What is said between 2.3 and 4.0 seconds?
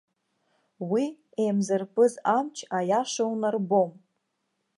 амч аиаша унарбом.